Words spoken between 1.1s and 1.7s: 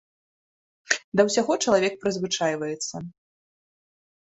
Да ўсяго